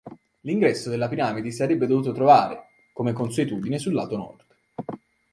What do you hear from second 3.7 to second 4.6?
sul lato nord.